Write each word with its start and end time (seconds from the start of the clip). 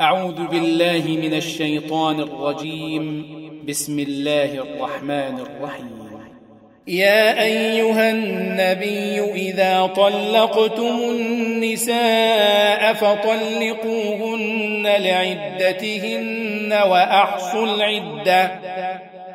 أعوذ 0.00 0.46
بالله 0.46 1.02
من 1.06 1.34
الشيطان 1.34 2.20
الرجيم. 2.20 3.26
بسم 3.68 3.98
الله 3.98 4.44
الرحمن 4.44 5.38
الرحيم. 5.40 6.08
يا 6.88 7.42
أيها 7.42 8.10
النبي 8.10 9.32
إذا 9.32 9.86
طلقتم 9.86 10.98
النساء 11.10 12.92
فطلقوهن 12.92 14.86
لعدتهن 14.86 16.72
وأحصوا 16.72 17.64
العدة. 17.64 18.50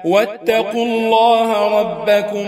واتقوا 0.05 0.85
الله 0.85 1.79
ربكم 1.79 2.47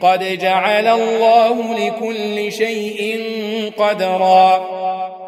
قد 0.00 0.38
جعل 0.38 0.88
الله 0.88 1.86
لكل 1.86 2.52
شيء 2.52 3.22
قدرا. 3.76 4.78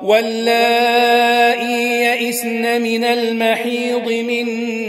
واللائي 0.02 1.70
يئسن 2.02 2.82
من 2.82 3.04
المحيض 3.04 4.08
من 4.08 4.46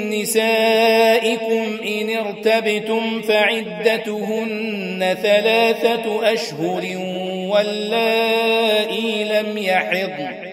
نسائكم 0.09 1.77
إن 1.85 2.17
ارتبتم 2.17 3.21
فعدتهن 3.21 5.15
ثلاثة 5.23 6.33
أشهر 6.33 6.83
واللائي 7.51 9.23
لم 9.23 9.57
يحضن. 9.57 10.51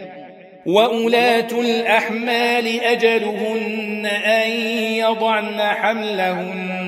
وأولاة 0.67 1.53
الأحمال 1.53 2.81
أجلهن 2.81 4.07
أن 4.07 4.51
يضعن 4.81 5.61
حملهن 5.61 6.88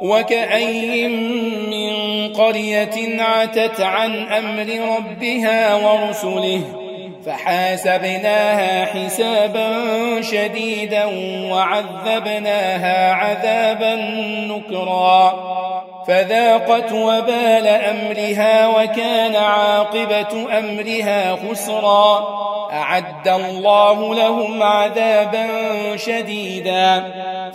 وكأي 0.00 1.08
من 1.08 2.28
قرية 2.32 3.22
عتت 3.22 3.80
عن 3.80 4.26
أمر 4.26 4.96
ربها 4.96 5.74
ورسله 5.74 6.62
فحاسبناها 7.26 8.84
حسابا 8.84 9.72
شديدا 10.22 11.04
وعذبناها 11.52 13.12
عذابا 13.12 13.94
نكرا 14.46 15.34
فذاقت 16.06 16.92
وبال 16.92 17.66
أمرها 17.66 18.68
وكان 18.68 19.36
عاقبة 19.36 20.58
أمرها 20.58 21.36
خسرا 21.36 22.28
أعد 22.72 23.28
الله 23.28 24.14
لهم 24.14 24.62
عذابا 24.62 25.46
شديدا 25.96 27.12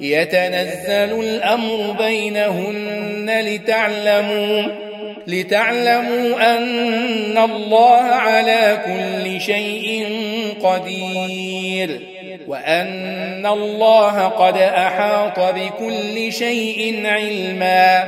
يتنزل 0.00 1.20
الأمر 1.20 1.96
بينهن 1.98 3.40
لتعلموا 3.40 4.62
لتعلموا 5.26 6.56
أن 6.56 7.38
الله 7.38 8.02
على 8.02 8.78
كل 8.86 9.40
شيء 9.40 10.06
قدير 10.62 12.00
وأن 12.48 13.46
الله 13.46 14.28
قد 14.28 14.56
أحاط 14.56 15.40
بكل 15.40 16.32
شيء 16.32 17.02
علما. 17.06 18.04